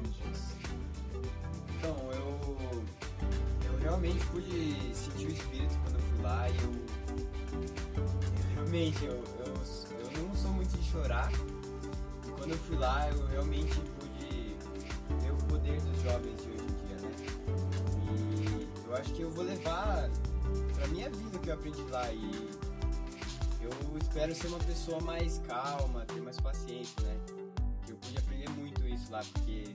realmente 4.07 4.27
pude 4.27 4.95
sentir 4.95 5.27
o 5.27 5.33
espírito 5.33 5.79
quando 5.83 5.95
eu 5.95 6.01
fui 6.01 6.23
lá 6.23 6.49
e 6.49 6.57
eu. 6.57 6.87
Realmente, 8.55 9.05
eu, 9.05 9.13
eu, 9.13 9.55
eu 10.17 10.29
não 10.29 10.35
sou 10.35 10.51
muito 10.53 10.77
de 10.77 10.91
chorar. 10.91 11.31
Quando 12.39 12.51
eu 12.51 12.59
fui 12.59 12.77
lá, 12.77 13.09
eu 13.11 13.27
realmente 13.27 13.75
pude 13.99 14.57
ver 15.23 15.33
o 15.33 15.37
poder 15.49 15.81
dos 15.81 16.03
jovens 16.03 16.43
de 16.43 16.49
hoje 16.49 16.63
em 16.63 16.87
dia, 16.87 16.97
né? 17.03 17.11
E 18.07 18.87
eu 18.87 18.97
acho 18.97 19.13
que 19.13 19.23
eu 19.23 19.31
vou 19.31 19.45
levar 19.45 20.09
pra 20.75 20.89
minha 20.89 21.11
vida 21.11 21.37
o 21.37 21.41
que 21.41 21.51
eu 21.51 21.55
aprendi 21.55 21.83
lá. 21.91 22.11
E 22.13 22.51
eu 23.61 23.99
espero 24.01 24.35
ser 24.35 24.49
uma 24.49 24.61
pessoa 24.61 25.01
mais 25.01 25.39
calma, 25.47 26.05
ter 26.07 26.21
mais 26.21 26.39
paciência, 26.39 27.03
né? 27.03 27.17
Que 27.85 27.93
eu 27.93 27.97
pude 27.97 28.19
aprender 28.19 28.49
muito 28.51 28.87
isso 28.87 29.11
lá, 29.11 29.23
porque 29.33 29.75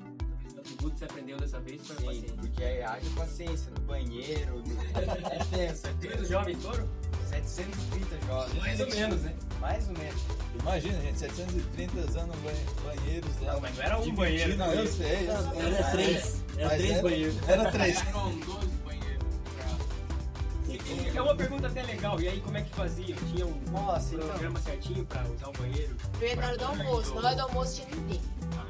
Tudo 0.64 0.92
que 0.92 1.00
você 1.00 1.06
aprendeu 1.06 1.38
dessa 1.38 1.60
vez 1.60 1.82
foi 1.88 1.96
a 1.96 2.00
Sim, 2.00 2.06
paciência. 2.06 2.34
porque 2.38 2.64
aí 2.64 2.84
haja 2.84 3.10
paciência 3.16 3.72
no 3.72 3.82
banheiro. 3.82 4.56
no- 4.66 4.82
É 5.32 5.68
tenso, 5.68 5.88
é 5.88 5.94
tenso. 5.94 6.26
jovens 6.26 6.64
foram? 6.64 6.88
730 7.30 8.26
jovens. 8.28 8.58
Mais 8.62 8.80
ou 8.80 8.90
menos, 8.90 9.22
né? 9.22 9.36
Mais 9.60 9.88
ou 9.88 9.94
menos. 9.98 10.22
Imagina, 10.62 11.02
gente, 11.02 11.20
730 11.20 12.00
usando 12.00 12.44
banhe- 12.44 12.66
banheiros 12.98 13.42
lá. 13.42 13.54
Não, 13.54 13.62
mas 13.62 13.78
não 13.78 13.84
era 13.84 14.00
um 14.00 14.14
banheiro. 14.16 14.58
Não, 14.58 14.72
eu 14.74 14.88
sei, 14.88 15.30
eu 15.30 15.52
sei. 15.52 15.62
Era 15.62 15.92
três. 15.92 16.42
Era 16.58 16.68
Mas 16.68 16.78
três 16.78 16.92
era- 16.94 17.02
banheiros. 17.02 17.50
Era 17.50 17.72
três. 17.72 18.08
Eram 18.08 18.40
dois 18.40 18.70
banheiros. 18.86 19.22
É 21.16 21.22
uma 21.22 21.36
pergunta 21.36 21.68
até 21.68 21.84
legal. 21.84 22.20
E 22.22 22.28
aí, 22.28 22.42
como 22.42 22.58
é 22.58 22.62
que 22.62 22.74
fazia? 22.76 23.16
Tinha 23.16 23.46
um 23.46 23.54
Nossa, 23.72 24.16
então. 24.16 24.28
programa 24.30 24.60
certinho 24.62 25.06
pra 25.06 25.24
usar 25.28 25.50
o 25.50 25.54
banheiro? 25.54 25.96
Primeiro 26.14 26.42
na 26.42 26.48
hora 26.48 26.58
do 26.58 26.66
almoço, 26.66 27.16
na 27.16 27.28
hora 27.28 27.36
do 27.36 27.42
almoço 27.44 27.76
tinha 27.82 27.96
ninguém. 27.96 28.22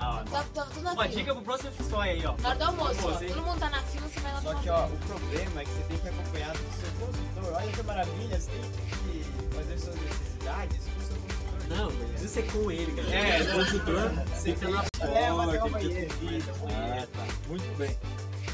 Ah, 0.04 0.24
Tava, 0.32 0.44
tava 0.54 0.70
tudo 0.72 0.82
na 0.82 0.94
Uma 0.94 1.04
fila. 1.04 1.16
dica 1.16 1.36
pro 1.36 1.44
próximo 1.44 1.72
FSOI 1.74 2.10
aí, 2.10 2.26
ó. 2.26 2.36
Na 2.42 2.50
hora 2.50 2.58
do 2.58 2.64
almoço, 2.66 3.00
ó. 3.02 3.06
Almoço, 3.06 3.24
hein? 3.24 3.30
Todo 3.34 3.44
mundo 3.46 3.60
tá 3.60 3.70
na 3.70 3.82
fila, 3.84 4.08
você 4.08 4.20
vai 4.20 4.34
lá 4.34 4.42
Só 4.42 4.50
tomar 4.50 4.62
que, 4.64 4.70
ó, 4.70 4.86
o 4.88 4.98
problema 4.98 5.62
é 5.62 5.66
que 5.66 5.72
você 5.72 5.84
tem 5.84 5.98
que 5.98 6.10
acompanhar 6.10 6.52
do 6.54 6.58
seu 6.58 6.92
consultor. 7.08 7.54
Olha 7.54 7.72
que 7.72 7.84
maravilha, 7.84 8.40
você 8.42 8.50
tem 8.52 8.62
que 8.72 9.56
fazer 9.56 9.78
suas 9.78 9.96
necessidades 9.96 10.78
com 10.86 11.00
o 11.00 11.04
seu 11.04 11.16
consultor. 11.16 11.78
Não, 11.78 11.92
precisa 12.08 12.28
ser 12.34 12.52
com 12.52 12.72
ele, 12.72 12.92
cara. 12.94 13.16
É, 13.16 13.42
o 13.44 13.54
consultor 13.54 14.10
tem 14.10 14.26
que 14.26 14.50
estar 14.50 14.70
na 14.70 14.80
É, 14.80 15.32
porta, 15.32 15.70
tem 15.70 15.72
que 15.72 15.90
ter 15.90 16.44
Ah, 16.68 17.08
tá. 17.14 17.28
Muito 17.48 17.78
bem. 17.78 17.98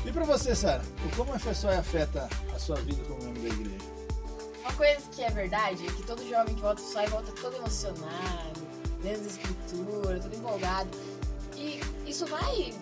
E 0.06 0.12
pra 0.12 0.26
você, 0.26 0.54
Sara, 0.56 0.84
o 1.06 1.16
como 1.16 1.34
a 1.34 1.40
FSOI 1.40 1.76
afeta 1.78 2.30
a 2.54 2.60
sua 2.60 2.76
vida 2.78 3.02
como 3.06 3.24
membro 3.24 3.42
da 3.42 3.48
igreja? 3.50 3.86
Uma 4.62 4.74
coisa 4.74 5.02
que 5.16 5.24
é 5.24 5.30
verdade 5.30 5.88
é 5.88 5.92
que 5.92 6.04
todo 6.04 6.30
jovem 6.30 6.56
que 6.56 6.62
volta 6.62 6.82
sai 6.82 7.08
volta 7.08 7.32
todo 7.32 7.56
emocionado, 7.56 8.68
lendo 9.02 9.22
as 9.22 9.28
escrituras, 9.28 10.22
todo 10.24 10.36
empolgado. 10.36 10.90
E 11.58 12.10
isso 12.10 12.26
vai 12.28 12.74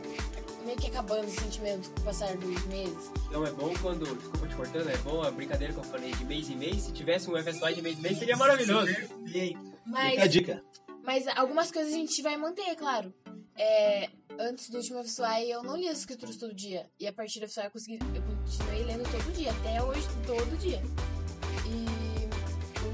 meio 0.65 0.77
que 0.77 0.87
acabando 0.87 1.25
esse 1.25 1.39
sentimento 1.39 1.89
com 1.91 2.01
o 2.01 2.03
passar 2.03 2.35
dos 2.37 2.65
meses. 2.65 3.11
Então 3.27 3.45
é 3.45 3.51
bom 3.51 3.73
quando. 3.81 4.05
Desculpa 4.17 4.47
te 4.47 4.55
cortando, 4.55 4.89
é 4.89 4.97
bom 4.97 5.21
a 5.21 5.31
brincadeira 5.31 5.73
que 5.73 5.79
eu 5.79 5.83
falei 5.83 6.11
de 6.13 6.25
mês 6.25 6.49
em 6.49 6.55
mês. 6.55 6.83
Se 6.83 6.91
tivesse 6.91 7.29
um 7.29 7.37
FSY 7.41 7.75
de 7.75 7.81
mês 7.81 7.99
em 7.99 8.01
mês, 8.01 8.17
seria 8.17 8.35
maravilhoso. 8.35 8.87
Fica 8.87 9.59
a 9.59 9.79
Mas, 9.85 10.31
dica. 10.31 10.63
mas 11.03 11.27
algumas 11.27 11.71
coisas 11.71 11.93
a 11.93 11.95
gente 11.95 12.21
vai 12.21 12.35
manter, 12.35 12.63
é 12.63 12.75
claro. 12.75 13.13
É, 13.57 14.09
antes 14.37 14.69
do 14.69 14.77
último 14.77 15.01
FSY 15.03 15.49
eu 15.49 15.63
não 15.63 15.77
lia 15.77 15.91
as 15.91 15.99
escrituras 15.99 16.35
todo 16.35 16.53
dia. 16.53 16.89
E 16.99 17.07
a 17.07 17.13
partir 17.13 17.39
do 17.39 17.47
FSY 17.47 17.65
eu, 17.65 17.71
consegui, 17.71 17.99
eu 18.13 18.21
continuei 18.23 18.83
lendo 18.83 19.03
todo 19.09 19.33
dia, 19.33 19.51
até 19.51 19.81
hoje, 19.83 20.05
todo 20.25 20.57
dia. 20.57 20.81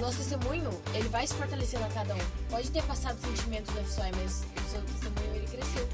O 0.02 0.06
nosso 0.06 0.18
testemunho, 0.18 0.68
ele 0.96 1.08
vai 1.10 1.28
se 1.28 1.36
fortalecendo 1.36 1.86
a 1.86 1.90
cada 1.90 2.16
um. 2.16 2.20
Pode 2.50 2.72
ter 2.72 2.82
passado 2.82 3.20
sentimentos 3.24 3.72
do 3.72 3.84
FSY, 3.84 4.02
mas 4.20 4.44
o 4.58 4.72
seu 4.72 4.82
testemunho, 4.82 5.36
ele 5.36 5.46
cresceu. 5.46 5.88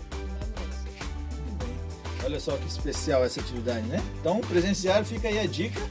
é? 2.21 2.25
Olha 2.25 2.39
só 2.39 2.55
que 2.55 2.67
especial 2.67 3.25
essa 3.25 3.41
atividade, 3.41 3.85
né? 3.87 4.01
Então, 4.21 4.39
presenciário, 4.39 5.05
fica 5.05 5.27
aí 5.27 5.37
a 5.39 5.45
dica. 5.45 5.81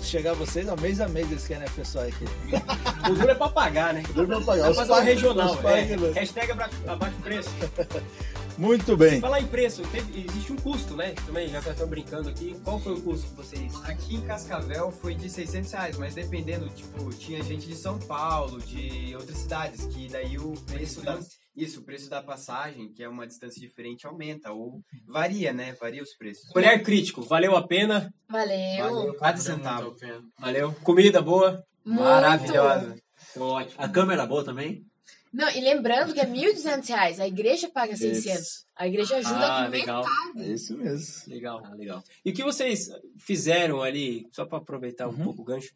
Se 0.00 0.06
chegar 0.06 0.32
vocês, 0.32 0.66
ó, 0.70 0.76
mês 0.76 1.02
a 1.02 1.08
mês 1.08 1.30
eles 1.30 1.46
querem 1.46 1.68
FSO 1.68 1.98
aqui. 1.98 2.24
O 3.10 3.14
duro 3.14 3.30
é 3.30 3.34
pra 3.34 3.48
pagar, 3.48 3.92
né? 3.92 4.02
Duro 4.14 4.26
pra 4.26 4.40
pagar. 4.40 4.74
Fazer 4.74 4.92
um 4.92 4.94
pais- 4.94 5.04
regional. 5.04 5.58
é. 5.64 6.12
Hashtag 6.12 6.52
abaixo 6.86 7.16
o 7.18 7.22
preço. 7.22 7.50
Muito 8.60 8.94
bem. 8.94 9.20
Falar 9.22 9.40
em 9.40 9.46
preço, 9.46 9.80
teve- 9.90 10.20
existe 10.28 10.52
um 10.52 10.56
custo, 10.56 10.94
né? 10.94 11.14
Também, 11.24 11.48
já 11.48 11.60
estamos 11.60 11.88
brincando 11.88 12.28
aqui, 12.28 12.54
qual 12.62 12.78
foi 12.78 12.92
o 12.92 13.00
custo 13.00 13.26
que 13.30 13.34
vocês. 13.36 13.74
Aqui 13.84 14.16
em 14.16 14.20
Cascavel 14.20 14.90
foi 14.92 15.14
de 15.14 15.30
600 15.30 15.72
reais, 15.72 15.96
mas 15.96 16.14
dependendo, 16.14 16.68
tipo, 16.68 17.08
tinha 17.14 17.42
gente 17.42 17.66
de 17.66 17.74
São 17.74 17.98
Paulo, 17.98 18.60
de 18.60 19.16
outras 19.16 19.38
cidades, 19.38 19.86
que 19.86 20.08
daí 20.08 20.36
o 20.38 20.52
preço 20.66 21.00
da... 21.00 21.18
Isso, 21.56 21.80
o 21.80 21.84
preço 21.84 22.10
da 22.10 22.22
passagem, 22.22 22.92
que 22.92 23.02
é 23.02 23.08
uma 23.08 23.26
distância 23.26 23.58
diferente, 23.60 24.06
aumenta, 24.06 24.52
ou 24.52 24.80
varia, 25.08 25.52
né? 25.54 25.74
Varia 25.80 26.02
os 26.02 26.14
preços. 26.14 26.44
Olhar 26.54 26.78
crítico, 26.80 27.22
valeu 27.22 27.56
a 27.56 27.66
pena? 27.66 28.12
Valeu. 28.28 28.84
Valeu, 28.94 29.14
cada 29.14 29.38
Valeu 29.38 29.42
centavo. 29.56 29.82
muito 29.90 30.04
a 30.04 30.06
pena. 30.06 30.22
Valeu. 30.38 30.72
Comida 30.84 31.20
boa? 31.22 31.64
Muito. 31.84 32.02
Maravilhosa. 32.02 32.94
Ótimo. 33.38 33.74
A 33.82 33.88
câmera 33.88 34.26
boa 34.26 34.44
também? 34.44 34.84
Não, 35.32 35.48
e 35.50 35.60
lembrando 35.60 36.12
que 36.12 36.20
é 36.20 36.26
1.200 36.26 36.88
reais, 36.88 37.20
a 37.20 37.26
igreja 37.26 37.68
paga 37.68 37.96
600. 37.96 38.66
A 38.74 38.88
igreja 38.88 39.16
ajuda 39.16 39.46
Ah, 39.46 39.64
com 39.64 39.70
legal. 39.70 40.04
É 40.36 40.42
isso 40.48 40.76
mesmo. 40.76 41.32
Legal. 41.32 41.62
Ah, 41.64 41.74
legal. 41.74 42.02
E 42.24 42.30
o 42.30 42.34
que 42.34 42.42
vocês 42.42 42.88
fizeram 43.18 43.80
ali, 43.80 44.26
só 44.32 44.44
para 44.44 44.58
aproveitar 44.58 45.08
um 45.08 45.16
pouco 45.16 45.42
o 45.42 45.44
gancho? 45.44 45.72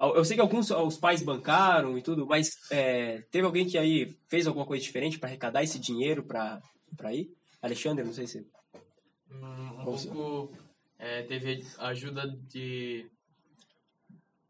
Eu 0.00 0.24
sei 0.24 0.36
que 0.36 0.40
alguns 0.40 0.70
os 0.70 0.96
pais 0.96 1.22
bancaram 1.22 1.96
e 1.98 2.02
tudo, 2.02 2.26
mas 2.26 2.56
é, 2.70 3.22
teve 3.30 3.46
alguém 3.46 3.66
que 3.66 3.78
aí 3.78 4.16
fez 4.28 4.46
alguma 4.46 4.66
coisa 4.66 4.82
diferente 4.82 5.18
para 5.18 5.28
arrecadar 5.28 5.62
esse 5.62 5.78
dinheiro 5.78 6.22
para 6.24 6.60
ir? 7.12 7.30
Alexandre, 7.62 8.04
não 8.04 8.12
sei 8.12 8.26
se. 8.26 8.46
Um, 9.30 9.80
um 9.80 9.84
Você. 9.86 10.08
pouco 10.08 10.56
é, 10.98 11.22
teve 11.22 11.64
a 11.78 11.88
ajuda 11.88 12.28
de 12.48 13.10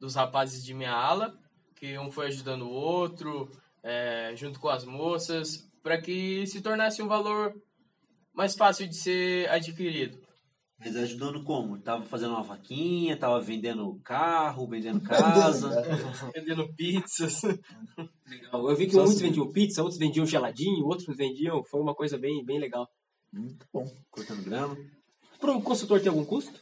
dos 0.00 0.14
rapazes 0.14 0.62
de 0.64 0.74
minha 0.74 0.92
ala, 0.92 1.38
que 1.76 1.96
um 1.98 2.10
foi 2.10 2.26
ajudando 2.26 2.62
o 2.62 2.70
outro, 2.70 3.50
é, 3.84 4.34
junto 4.34 4.58
com 4.58 4.68
as 4.68 4.84
moças, 4.84 5.70
para 5.82 6.00
que 6.00 6.46
se 6.46 6.62
tornasse 6.62 7.02
um 7.02 7.06
valor 7.06 7.54
mais 8.32 8.54
fácil 8.54 8.88
de 8.88 8.96
ser 8.96 9.48
adquirido. 9.50 10.18
Mas 10.78 10.96
ajudando 10.96 11.44
como? 11.44 11.78
Tava 11.78 12.04
fazendo 12.04 12.32
uma 12.32 12.42
vaquinha, 12.42 13.16
tava 13.16 13.40
vendendo 13.40 14.00
carro, 14.02 14.66
vendendo 14.66 15.00
casa. 15.00 15.70
Vendendo 16.34 16.68
pizzas. 16.74 17.42
Legal. 18.26 18.70
Eu 18.70 18.76
vi 18.76 18.86
que 18.86 18.92
Só 18.92 19.04
muitos 19.04 19.20
vendiam 19.20 19.52
pizza, 19.52 19.82
outros 19.82 19.98
vendiam 19.98 20.26
geladinho, 20.26 20.84
outros 20.84 21.16
vendiam. 21.16 21.62
Foi 21.64 21.80
uma 21.80 21.94
coisa 21.94 22.18
bem, 22.18 22.44
bem 22.44 22.58
legal. 22.58 22.88
Muito 23.32 23.66
bom. 23.72 23.84
cortando 24.10 24.44
grama. 24.44 24.76
Para 25.38 25.52
o 25.52 25.62
consultor 25.62 26.00
tem 26.00 26.08
algum 26.08 26.24
custo? 26.24 26.60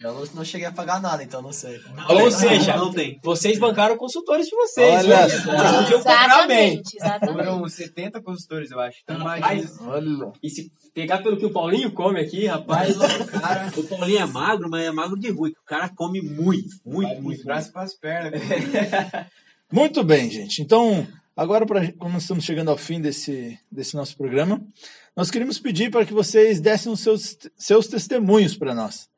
Eu 0.00 0.14
não, 0.14 0.24
não 0.32 0.44
cheguei 0.44 0.68
a 0.68 0.70
pagar 0.70 1.00
nada, 1.00 1.24
então 1.24 1.42
não 1.42 1.52
sei. 1.52 1.80
Ou 2.08 2.30
seja, 2.30 2.76
não 2.76 2.92
tem. 2.92 3.18
vocês 3.20 3.58
bancaram 3.58 3.96
consultores 3.96 4.46
de 4.46 4.54
vocês. 4.54 5.04
Olha 5.04 5.26
né? 5.26 5.82
podiam 5.82 6.02
bem. 6.46 6.74
Exatamente, 6.78 6.96
exatamente. 6.96 7.36
Foram 7.36 7.68
70 7.68 8.22
consultores, 8.22 8.70
eu 8.70 8.78
acho. 8.78 8.98
Então, 9.02 9.18
Rapaz. 9.18 9.76
Olha. 9.80 10.32
E 10.40 10.48
se 10.48 10.70
pegar 10.94 11.18
pelo 11.18 11.36
que 11.36 11.46
o 11.46 11.52
Paulinho 11.52 11.90
come 11.90 12.20
aqui, 12.20 12.46
rapaz. 12.46 12.96
Cara, 13.40 13.72
O 13.76 13.82
Paulinho 13.88 14.20
é 14.20 14.26
magro, 14.26 14.70
mas 14.70 14.84
é 14.84 14.92
magro 14.92 15.18
de 15.18 15.30
ruim. 15.30 15.50
O 15.50 15.66
cara 15.66 15.88
come 15.88 16.22
muito, 16.22 16.76
muito, 16.86 17.14
dos 17.16 17.24
muito. 17.24 17.44
braços 17.44 17.72
para 17.72 17.82
as 17.82 17.94
pernas. 17.94 18.40
Muito 19.70 20.02
bem, 20.02 20.30
gente. 20.30 20.62
Então, 20.62 21.06
agora, 21.36 21.66
pra, 21.66 21.92
como 21.92 22.14
nós 22.14 22.22
estamos 22.22 22.42
chegando 22.42 22.70
ao 22.70 22.78
fim 22.78 23.02
desse, 23.02 23.58
desse 23.70 23.94
nosso 23.94 24.16
programa, 24.16 24.66
nós 25.14 25.30
queríamos 25.30 25.58
pedir 25.58 25.90
para 25.90 26.06
que 26.06 26.12
vocês 26.14 26.58
dessem 26.58 26.90
os 26.90 27.00
seus, 27.00 27.36
seus 27.54 27.86
testemunhos 27.86 28.56
para 28.56 28.74
nós. 28.74 29.10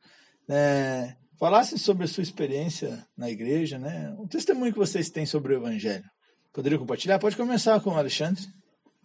É, 0.50 1.16
falassem 1.38 1.78
sobre 1.78 2.04
a 2.04 2.08
sua 2.08 2.22
experiência 2.22 3.06
na 3.16 3.30
igreja, 3.30 3.78
né? 3.78 4.14
O 4.18 4.26
testemunho 4.26 4.72
que 4.72 4.78
vocês 4.78 5.08
têm 5.08 5.24
sobre 5.24 5.54
o 5.54 5.56
Evangelho. 5.58 6.04
Poderia 6.52 6.78
compartilhar? 6.78 7.18
Pode 7.18 7.36
começar 7.36 7.80
com 7.80 7.90
o 7.90 7.96
Alexandre. 7.96 8.42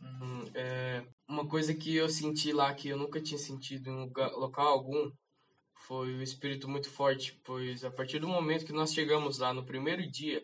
Uhum, 0.02 0.50
é, 0.56 1.04
uma 1.30 1.48
coisa 1.48 1.74
que 1.74 1.96
eu 1.96 2.10
senti 2.10 2.52
lá 2.52 2.74
que 2.74 2.90
eu 2.90 2.98
nunca 2.98 3.22
tinha 3.22 3.38
sentido 3.38 3.90
em 3.90 3.96
lugar- 3.96 4.32
local 4.32 4.68
algum 4.68 5.12
foi 5.88 6.16
o 6.16 6.24
espírito 6.24 6.68
muito 6.68 6.90
forte, 6.90 7.40
pois 7.46 7.84
a 7.84 7.92
partir 7.92 8.18
do 8.18 8.28
momento 8.28 8.66
que 8.66 8.74
nós 8.74 8.92
chegamos 8.92 9.38
lá 9.38 9.54
no 9.54 9.64
primeiro 9.64 10.10
dia, 10.10 10.42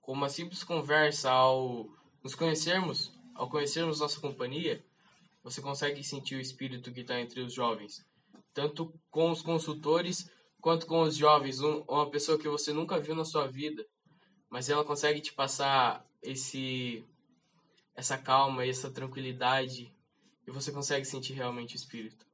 com 0.00 0.12
uma 0.12 0.28
simples 0.28 0.62
conversa 0.62 1.30
ao 1.30 1.86
nos 2.22 2.34
conhecermos, 2.36 3.12
ao 3.34 3.48
conhecermos 3.48 3.98
nossa 3.98 4.20
companhia, 4.20 4.84
você 5.42 5.60
consegue 5.60 6.04
sentir 6.04 6.36
o 6.36 6.40
espírito 6.40 6.92
que 6.92 7.00
está 7.00 7.20
entre 7.20 7.40
os 7.40 7.52
jovens, 7.52 8.04
tanto 8.52 8.92
com 9.10 9.30
os 9.30 9.42
consultores 9.42 10.28
quanto 10.60 10.86
com 10.86 11.00
os 11.02 11.16
jovens, 11.16 11.60
um, 11.60 11.82
uma 11.88 12.10
pessoa 12.10 12.38
que 12.38 12.48
você 12.48 12.72
nunca 12.72 13.00
viu 13.00 13.14
na 13.14 13.24
sua 13.24 13.46
vida, 13.46 13.84
mas 14.48 14.68
ela 14.68 14.84
consegue 14.84 15.20
te 15.20 15.32
passar 15.32 16.04
esse 16.22 17.04
essa 17.94 18.16
calma, 18.16 18.64
essa 18.64 18.90
tranquilidade, 18.90 19.92
e 20.46 20.50
você 20.50 20.72
consegue 20.72 21.04
sentir 21.04 21.34
realmente 21.34 21.74
o 21.74 21.76
espírito. 21.76 22.26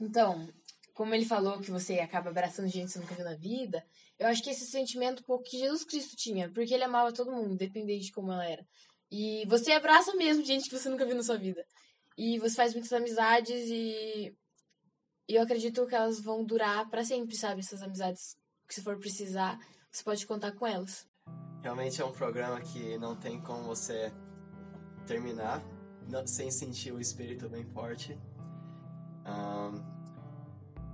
Então, 0.00 0.48
como 0.92 1.14
ele 1.14 1.24
falou 1.24 1.60
que 1.60 1.70
você 1.70 2.00
acaba 2.00 2.30
abraçando 2.30 2.68
gente 2.68 2.86
que 2.86 2.92
você 2.92 2.98
nunca 2.98 3.14
viu 3.14 3.24
na 3.24 3.34
vida, 3.34 3.84
eu 4.18 4.26
acho 4.26 4.42
que 4.42 4.50
esse 4.50 4.66
sentimento 4.66 5.22
pouco 5.22 5.44
que 5.44 5.58
Jesus 5.58 5.84
Cristo 5.84 6.16
tinha, 6.16 6.50
porque 6.50 6.74
ele 6.74 6.84
amava 6.84 7.12
todo 7.12 7.30
mundo, 7.30 7.52
independente 7.52 8.06
de 8.06 8.12
como 8.12 8.32
ela 8.32 8.48
era. 8.48 8.66
E 9.10 9.44
você 9.46 9.72
abraça 9.72 10.14
mesmo 10.16 10.44
gente 10.44 10.68
que 10.68 10.76
você 10.76 10.88
nunca 10.88 11.06
viu 11.06 11.14
na 11.14 11.22
sua 11.22 11.36
vida. 11.36 11.64
E 12.18 12.38
você 12.38 12.56
faz 12.56 12.72
muitas 12.72 12.92
amizades 12.92 13.68
e, 13.68 14.34
e 15.28 15.34
eu 15.34 15.42
acredito 15.42 15.86
que 15.86 15.94
elas 15.94 16.20
vão 16.20 16.44
durar 16.44 16.88
pra 16.88 17.04
sempre, 17.04 17.36
sabe? 17.36 17.60
Essas 17.60 17.82
amizades 17.82 18.36
que 18.66 18.74
se 18.74 18.82
for 18.82 18.98
precisar, 18.98 19.58
você 19.90 20.02
pode 20.02 20.26
contar 20.26 20.52
com 20.52 20.66
elas. 20.66 21.06
Realmente 21.62 22.00
é 22.00 22.04
um 22.04 22.12
programa 22.12 22.60
que 22.60 22.96
não 22.98 23.16
tem 23.16 23.40
como 23.40 23.64
você 23.64 24.12
terminar 25.06 25.62
sem 26.26 26.50
sentir 26.50 26.92
o 26.92 27.00
espírito 27.00 27.48
bem 27.48 27.64
forte. 27.64 28.18
Ahn, 29.24 29.82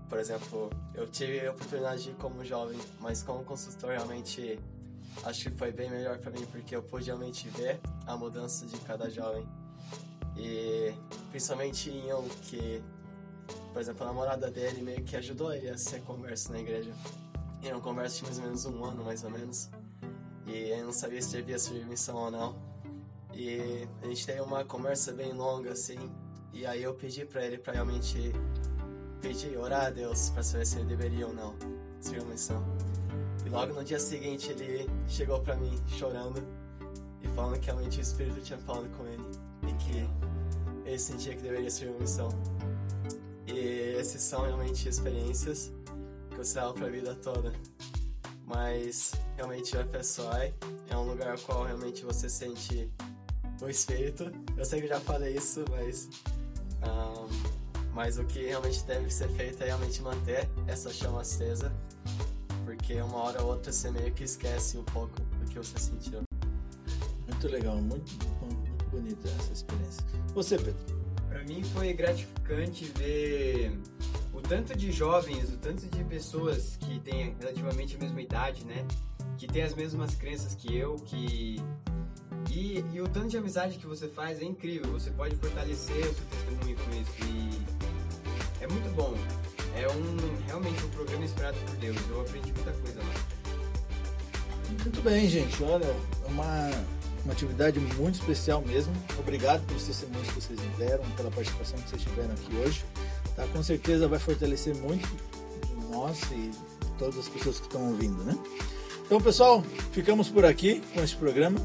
por 0.08 0.18
exemplo, 0.18 0.70
eu 0.94 1.06
tive 1.08 1.46
a 1.46 1.52
oportunidade 1.52 2.04
de 2.04 2.10
ir 2.10 2.14
como 2.16 2.44
jovem, 2.44 2.78
mas 3.00 3.22
como 3.22 3.44
consultor 3.44 3.90
realmente 3.90 4.58
acho 5.24 5.50
que 5.50 5.56
foi 5.56 5.72
bem 5.72 5.90
melhor 5.90 6.18
para 6.18 6.30
mim 6.30 6.46
porque 6.46 6.74
eu 6.74 6.82
pude 6.82 7.06
realmente 7.06 7.48
ver 7.50 7.80
a 8.06 8.16
mudança 8.16 8.66
de 8.66 8.78
cada 8.80 9.10
jovem. 9.10 9.46
E 10.36 10.94
principalmente 11.30 11.90
em 11.90 12.12
um 12.14 12.28
que, 12.28 12.82
por 13.72 13.80
exemplo, 13.80 14.04
a 14.04 14.06
namorada 14.06 14.50
dele 14.50 14.82
meio 14.82 15.02
que 15.02 15.16
ajudou 15.16 15.52
ele 15.52 15.68
a 15.68 15.78
ser 15.78 16.02
converso 16.02 16.52
na 16.52 16.60
igreja. 16.60 16.92
E 17.62 17.70
não 17.70 17.80
converso 17.80 18.18
tinha 18.18 18.28
mais 18.28 18.38
ou 18.38 18.44
menos 18.44 18.66
um 18.66 18.84
ano, 18.84 19.04
mais 19.04 19.24
ou 19.24 19.30
menos. 19.30 19.70
E 20.46 20.70
eu 20.70 20.84
não 20.84 20.92
sabia 20.92 21.22
se 21.22 21.30
devia 21.30 21.58
servir 21.58 21.86
missão 21.86 22.16
ou 22.16 22.30
não. 22.30 22.56
E 23.32 23.88
a 24.02 24.06
gente 24.06 24.26
teve 24.26 24.40
uma 24.40 24.64
conversa 24.64 25.12
bem 25.12 25.32
longa, 25.32 25.72
assim. 25.72 25.98
E 26.52 26.66
aí 26.66 26.82
eu 26.82 26.92
pedi 26.92 27.24
pra 27.24 27.44
ele 27.44 27.56
pra 27.56 27.72
realmente 27.72 28.32
pedir, 29.22 29.56
orar 29.56 29.86
a 29.86 29.90
Deus 29.90 30.30
pra 30.30 30.42
saber 30.42 30.66
se 30.66 30.78
ele 30.78 30.86
deveria 30.86 31.26
ou 31.26 31.32
não 31.32 31.54
servir 32.00 32.26
missão. 32.26 32.62
E 33.46 33.48
logo 33.48 33.72
no 33.72 33.84
dia 33.84 33.98
seguinte 33.98 34.50
ele 34.50 34.90
chegou 35.08 35.40
pra 35.40 35.56
mim 35.56 35.80
chorando 35.86 36.42
e 37.22 37.28
falando 37.28 37.58
que 37.58 37.66
realmente 37.66 37.98
o 37.98 38.02
Espírito 38.02 38.40
tinha 38.40 38.58
falado 38.58 38.88
com 38.96 39.06
ele 39.06 39.24
e 39.68 39.72
que 39.74 40.08
ele 40.84 40.98
sentia 40.98 41.34
que 41.34 41.42
deveria 41.42 41.70
servir 41.70 41.98
missão. 41.98 42.28
E 43.52 43.96
esses 43.98 44.22
são 44.22 44.42
realmente 44.42 44.88
experiências 44.88 45.70
que 46.30 46.36
você 46.36 46.58
leva 46.58 46.72
pra 46.72 46.88
vida 46.88 47.14
toda 47.14 47.52
mas 48.52 49.12
realmente 49.36 49.74
o 49.76 49.80
FSOI 49.80 50.54
é 50.90 50.96
um 50.96 51.08
lugar 51.08 51.32
ao 51.32 51.38
qual 51.38 51.64
realmente 51.64 52.04
você 52.04 52.28
sente 52.28 52.90
o 53.60 53.68
espírito. 53.68 54.30
Eu 54.56 54.64
sei 54.64 54.80
que 54.80 54.86
eu 54.86 54.90
já 54.90 55.00
falei 55.00 55.36
isso, 55.36 55.64
mas 55.70 56.08
ahn, 56.82 57.28
mas 57.94 58.18
o 58.18 58.24
que 58.24 58.46
realmente 58.46 58.82
deve 58.84 59.10
ser 59.10 59.28
feito 59.30 59.62
é 59.62 59.66
realmente 59.66 60.02
manter 60.02 60.48
essa 60.66 60.92
chama 60.92 61.22
acesa, 61.22 61.72
porque 62.64 63.00
uma 63.00 63.16
hora 63.16 63.42
ou 63.42 63.50
outra 63.52 63.72
você 63.72 63.90
meio 63.90 64.12
que 64.12 64.24
esquece 64.24 64.76
um 64.76 64.84
pouco 64.84 65.14
do 65.20 65.50
que 65.50 65.58
você 65.58 65.78
sentiu. 65.78 66.22
Muito 67.26 67.48
legal, 67.48 67.76
muito 67.76 68.12
muito 68.42 68.84
bonita 68.90 69.28
essa 69.28 69.52
experiência. 69.52 70.04
Você, 70.34 70.58
Pedro? 70.58 71.01
Pra 71.32 71.42
mim 71.44 71.62
foi 71.64 71.94
gratificante 71.94 72.84
ver 72.98 73.72
o 74.34 74.40
tanto 74.42 74.76
de 74.76 74.92
jovens, 74.92 75.50
o 75.50 75.56
tanto 75.56 75.86
de 75.86 76.04
pessoas 76.04 76.76
que 76.76 77.00
têm 77.00 77.34
relativamente 77.40 77.96
a 77.96 77.98
mesma 77.98 78.20
idade, 78.20 78.66
né? 78.66 78.86
Que 79.38 79.46
têm 79.46 79.62
as 79.62 79.74
mesmas 79.74 80.14
crenças 80.14 80.54
que 80.54 80.76
eu, 80.76 80.96
que 80.96 81.56
e, 82.50 82.84
e 82.92 83.00
o 83.00 83.08
tanto 83.08 83.28
de 83.28 83.38
amizade 83.38 83.78
que 83.78 83.86
você 83.86 84.08
faz 84.08 84.42
é 84.42 84.44
incrível. 84.44 84.92
Você 84.92 85.10
pode 85.10 85.34
fortalecer 85.36 85.96
o 85.96 86.14
seu 86.14 86.24
testemunho 86.26 86.76
com 86.76 86.90
isso 87.00 87.12
e 87.24 88.62
é 88.62 88.68
muito 88.68 88.94
bom. 88.94 89.14
É 89.74 89.88
um 89.88 90.46
realmente 90.46 90.84
um 90.84 90.90
programa 90.90 91.24
inspirado 91.24 91.56
por 91.60 91.76
Deus. 91.76 91.96
Eu 92.10 92.20
aprendi 92.20 92.52
muita 92.52 92.72
coisa 92.72 93.00
lá. 93.00 93.14
Muito 94.68 95.02
bem, 95.02 95.28
gente. 95.28 95.62
Olha, 95.64 95.86
é 95.86 96.26
uma, 96.28 96.70
uma 97.24 97.32
atividade 97.32 97.78
muito 97.80 98.16
especial 98.16 98.62
mesmo. 98.62 98.92
Obrigado 99.18 99.64
pelos 99.66 99.84
testemunhos 99.84 100.28
que 100.28 100.34
vocês 100.34 100.60
me 100.60 100.68
deram, 100.76 101.04
pela 101.16 101.30
participação 101.30 101.78
que 101.78 101.90
vocês 101.90 102.02
tiveram 102.02 102.32
aqui 102.32 102.56
hoje. 102.56 102.84
Tá? 103.36 103.46
Com 103.48 103.62
certeza 103.62 104.08
vai 104.08 104.18
fortalecer 104.18 104.74
muito 104.76 105.08
nós 105.90 106.20
e 106.32 106.50
todas 106.98 107.18
as 107.18 107.28
pessoas 107.28 107.58
que 107.58 107.66
estão 107.66 107.88
ouvindo, 107.88 108.22
né? 108.24 108.36
Então, 109.04 109.20
pessoal, 109.20 109.62
ficamos 109.92 110.28
por 110.28 110.44
aqui 110.44 110.80
com 110.94 111.02
esse 111.02 111.14
programa. 111.14 111.58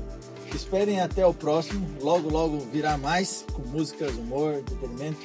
Esperem 0.53 0.99
até 1.01 1.25
o 1.25 1.33
próximo. 1.33 1.87
Logo, 2.01 2.29
logo 2.29 2.59
virá 2.59 2.97
mais 2.97 3.45
com 3.53 3.61
músicas, 3.63 4.13
humor, 4.15 4.55
entretenimento. 4.55 5.21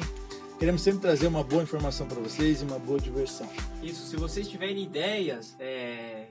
Queremos 0.58 0.82
sempre 0.82 1.00
trazer 1.00 1.26
uma 1.26 1.42
boa 1.42 1.62
informação 1.62 2.06
para 2.06 2.20
vocês 2.20 2.60
e 2.60 2.64
uma 2.64 2.78
boa 2.78 3.00
diversão. 3.00 3.48
Isso, 3.82 4.06
se 4.06 4.16
vocês 4.16 4.46
tiverem 4.46 4.84
ideias, 4.84 5.56
é, 5.58 6.26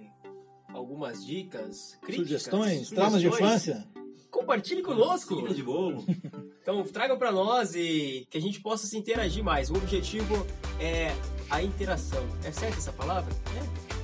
algumas 0.74 1.26
dicas, 1.26 1.98
críticas, 2.02 2.44
Sugestões, 2.44 2.90
traumas 2.90 3.22
de 3.22 3.28
infância. 3.28 3.86
Compartilhe 4.32 4.82
conosco. 4.82 5.36
Cereja 5.36 5.54
de 5.54 5.64
bolo. 5.64 6.04
Então 6.62 6.84
tragam 6.84 7.18
para 7.18 7.32
nós 7.32 7.74
e 7.74 8.28
que 8.30 8.38
a 8.38 8.42
gente 8.42 8.62
possa 8.62 8.86
se 8.86 8.96
interagir 8.96 9.44
mais. 9.44 9.72
O 9.72 9.74
objetivo 9.74 10.46
é 10.80 11.12
a 11.50 11.60
interação. 11.64 12.24
É 12.44 12.52
certa 12.52 12.78
essa 12.78 12.92
palavra? 12.94 13.34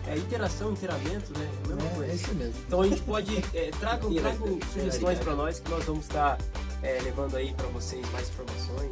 É. 0.08 0.14
É 0.14 0.18
interação, 0.18 0.72
interamento, 0.72 1.38
né? 1.38 1.48
É 1.48 1.66
a 1.66 1.76
mesma 1.76 1.92
É, 1.92 1.96
coisa. 1.96 2.12
é 2.12 2.16
isso 2.16 2.34
mesmo. 2.34 2.56
Então 2.66 2.82
a 2.82 2.88
gente 2.88 3.02
pode 3.04 3.38
é, 3.54 3.70
tragam, 3.80 4.12
tragam 4.12 4.60
sugestões 4.74 5.20
para 5.20 5.36
nós 5.36 5.60
que 5.60 5.70
nós 5.70 5.84
vamos 5.86 6.06
estar 6.06 6.40
é, 6.82 7.00
levando 7.04 7.36
aí 7.36 7.54
para 7.54 7.68
vocês 7.68 8.10
mais 8.12 8.28
informações 8.30 8.92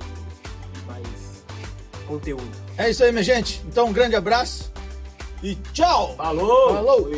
e 0.83 0.85
mais 0.85 1.43
conteúdo. 2.07 2.51
É 2.77 2.91
isso 2.91 3.03
aí, 3.03 3.11
minha 3.11 3.23
gente. 3.23 3.63
Então, 3.65 3.87
um 3.87 3.93
grande 3.93 4.15
abraço 4.15 4.71
e 5.41 5.55
tchau! 5.73 6.15
Falou! 6.17 6.69
Falou! 6.71 7.09